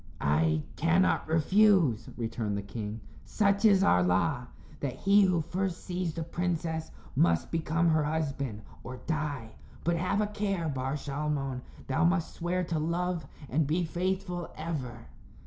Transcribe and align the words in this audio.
"I 0.19 0.63
cannot 0.77 1.27
refuse," 1.27 2.09
returned 2.17 2.57
the 2.57 2.63
king. 2.63 3.01
"Such 3.23 3.65
is 3.65 3.83
our 3.83 4.01
law 4.01 4.47
that 4.79 4.95
he 4.95 5.21
who 5.21 5.41
first 5.41 5.83
sees 5.85 6.11
the 6.15 6.23
princess 6.23 6.89
must 7.15 7.51
become 7.51 7.87
her 7.89 8.03
husband, 8.05 8.63
or 8.83 8.97
die. 9.05 9.51
But, 9.83 9.97
have 9.97 10.19
a 10.19 10.25
care, 10.25 10.67
Bar 10.69 10.93
Shalmon. 10.95 11.61
Thou 11.85 12.03
must 12.03 12.33
swear 12.33 12.63
to 12.63 12.79
love 12.79 13.27
and 13.47 13.67
be 13.67 13.85
faithful 13.85 14.51
ever." 14.57 15.05